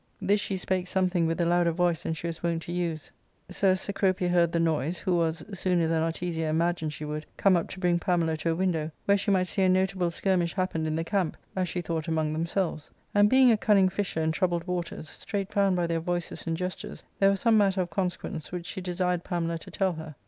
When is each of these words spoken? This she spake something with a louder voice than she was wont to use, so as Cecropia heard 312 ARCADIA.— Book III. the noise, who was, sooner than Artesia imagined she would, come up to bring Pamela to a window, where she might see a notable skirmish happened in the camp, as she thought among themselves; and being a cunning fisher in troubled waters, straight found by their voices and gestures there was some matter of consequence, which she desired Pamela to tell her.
This 0.19 0.41
she 0.41 0.57
spake 0.57 0.87
something 0.87 1.27
with 1.27 1.39
a 1.39 1.45
louder 1.45 1.69
voice 1.71 2.01
than 2.01 2.15
she 2.15 2.25
was 2.25 2.41
wont 2.41 2.63
to 2.63 2.71
use, 2.71 3.11
so 3.49 3.67
as 3.67 3.81
Cecropia 3.81 4.29
heard 4.29 4.51
312 4.51 4.51
ARCADIA.— 4.51 4.53
Book 4.55 4.55
III. 4.55 4.57
the 4.57 4.65
noise, 4.65 4.97
who 4.97 5.15
was, 5.49 5.55
sooner 5.59 5.87
than 5.87 6.01
Artesia 6.01 6.49
imagined 6.49 6.91
she 6.91 7.05
would, 7.05 7.27
come 7.37 7.55
up 7.55 7.69
to 7.69 7.79
bring 7.79 7.99
Pamela 7.99 8.35
to 8.37 8.49
a 8.49 8.55
window, 8.55 8.89
where 9.05 9.15
she 9.15 9.29
might 9.29 9.45
see 9.45 9.61
a 9.61 9.69
notable 9.69 10.09
skirmish 10.09 10.55
happened 10.55 10.87
in 10.87 10.95
the 10.95 11.03
camp, 11.03 11.37
as 11.55 11.69
she 11.69 11.81
thought 11.81 12.07
among 12.07 12.33
themselves; 12.33 12.89
and 13.13 13.29
being 13.29 13.51
a 13.51 13.57
cunning 13.57 13.89
fisher 13.89 14.21
in 14.21 14.31
troubled 14.31 14.65
waters, 14.65 15.07
straight 15.07 15.51
found 15.53 15.75
by 15.75 15.85
their 15.85 15.99
voices 15.99 16.47
and 16.47 16.57
gestures 16.57 17.03
there 17.19 17.29
was 17.29 17.41
some 17.41 17.55
matter 17.55 17.81
of 17.81 17.91
consequence, 17.91 18.51
which 18.51 18.65
she 18.65 18.81
desired 18.81 19.23
Pamela 19.23 19.59
to 19.59 19.69
tell 19.69 19.93
her. 19.93 20.15